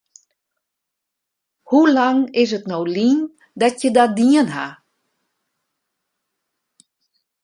[1.69, 3.19] Hoe lang is it no lyn
[3.61, 4.67] dat je dat dien ha?